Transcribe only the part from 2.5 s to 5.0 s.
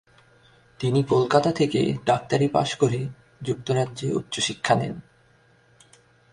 Pass করে যুক্তরাজ্যে উচ্চশিক্ষা নেন।